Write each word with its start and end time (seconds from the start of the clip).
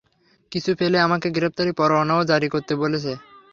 কিছু 0.51 0.71
পেলে 0.79 0.97
আমাকে 0.99 1.27
গ্রেপ্তারি 1.29 1.71
পরোয়ানাও 1.79 2.21
জারি 2.23 2.47
করতে 2.49 2.73
বলেছে। 2.75 3.11